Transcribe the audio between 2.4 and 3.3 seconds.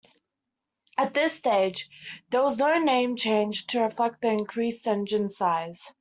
was no name